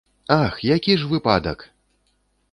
Ах, 0.43 0.55
які 0.75 0.95
ж 1.01 1.09
выпадак! 1.11 1.67